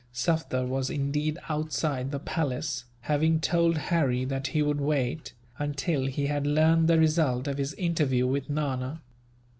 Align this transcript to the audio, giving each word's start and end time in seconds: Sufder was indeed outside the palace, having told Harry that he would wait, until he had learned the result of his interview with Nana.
Sufder 0.11 0.65
was 0.65 0.89
indeed 0.89 1.37
outside 1.47 2.09
the 2.09 2.17
palace, 2.17 2.85
having 3.01 3.39
told 3.39 3.77
Harry 3.77 4.25
that 4.25 4.47
he 4.47 4.63
would 4.63 4.81
wait, 4.81 5.33
until 5.59 6.07
he 6.07 6.25
had 6.25 6.47
learned 6.47 6.87
the 6.87 6.97
result 6.97 7.47
of 7.47 7.59
his 7.59 7.75
interview 7.75 8.25
with 8.25 8.49
Nana. 8.49 9.03